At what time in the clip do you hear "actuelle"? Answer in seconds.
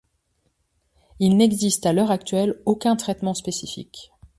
2.09-2.59